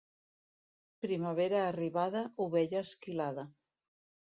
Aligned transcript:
Primavera 1.05 1.59
arribada, 1.67 2.25
ovella 2.49 2.83
esquilada. 2.91 3.47